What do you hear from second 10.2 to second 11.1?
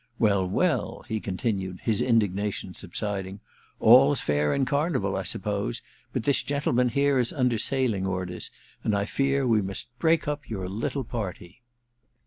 up your litde